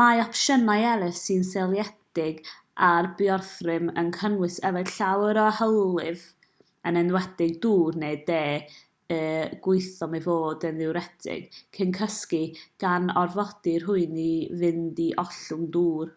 mae 0.00 0.20
opsiynau 0.24 0.82
eraill 0.88 1.14
sy'n 1.20 1.40
seiliedig 1.46 2.42
ar 2.88 3.08
biorhythm 3.20 3.88
yn 4.02 4.10
cynnwys 4.16 4.58
yfed 4.70 4.92
llawer 4.98 5.40
o 5.46 5.48
hylif 5.56 6.22
yn 6.92 7.00
enwedig 7.02 7.56
dŵr 7.66 7.98
neu 8.04 8.20
de 8.30 8.38
y 9.16 9.18
gwyddom 9.66 10.16
ei 10.20 10.24
fod 10.30 10.68
yn 10.70 10.80
ddiwretig 10.84 11.60
cyn 11.80 11.96
cysgu 12.00 12.42
gan 12.86 13.10
orfodi 13.26 13.76
rhywun 13.88 14.24
i 14.30 14.32
fynd 14.64 15.04
i 15.10 15.12
ollwng 15.26 15.70
dŵr 15.80 16.16